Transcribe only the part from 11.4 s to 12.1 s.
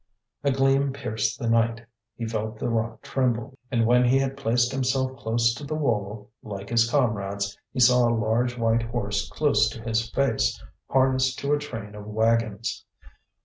a train of